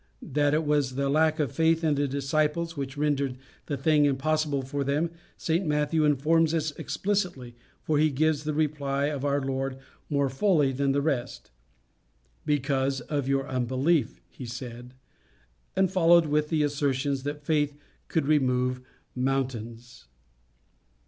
[0.31, 4.63] That it was the lack of faith in the disciples which rendered the thing impossible
[4.63, 9.77] for them, St Matthew informs us explicitly, for he gives the reply of our Lord
[10.09, 11.51] more fully than the rest:
[12.47, 14.95] "Because of your unbelief," he said,
[15.75, 17.77] and followed with the assertion that faith
[18.07, 18.81] could remove
[19.13, 20.07] mountains.